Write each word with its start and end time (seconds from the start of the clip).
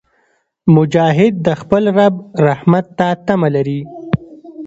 مجاهد 0.75 1.33
د 1.45 1.47
خپل 1.61 1.83
رب 1.97 2.15
رحمت 2.47 2.85
ته 2.97 3.07
تمه 3.25 3.49
لري. 3.55 3.81